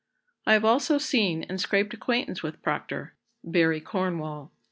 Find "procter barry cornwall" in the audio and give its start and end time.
2.63-4.51